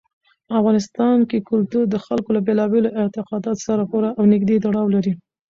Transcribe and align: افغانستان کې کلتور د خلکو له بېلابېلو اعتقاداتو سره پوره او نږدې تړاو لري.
افغانستان 0.59 1.17
کې 1.29 1.45
کلتور 1.49 1.83
د 1.89 1.95
خلکو 2.05 2.29
له 2.35 2.41
بېلابېلو 2.47 2.95
اعتقاداتو 3.01 3.63
سره 3.67 3.83
پوره 3.91 4.09
او 4.17 4.23
نږدې 4.33 4.55
تړاو 4.65 4.93
لري. 4.95 5.13